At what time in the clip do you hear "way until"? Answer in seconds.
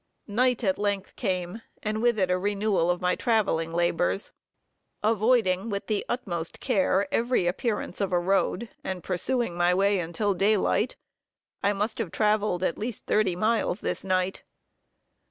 9.75-10.33